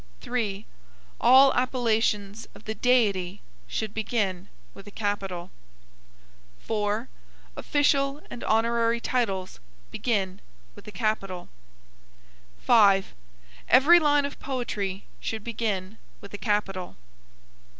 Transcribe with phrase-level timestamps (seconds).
[0.19, 0.65] 3.
[1.19, 5.51] All appellations of the Deity should begin with a capital.
[6.59, 7.07] 4.
[7.55, 9.59] Official and honorary titles
[9.91, 10.41] begin
[10.73, 11.49] with a capital.
[12.61, 13.13] 5.
[13.69, 16.95] Every line of poetry should begin with a capital.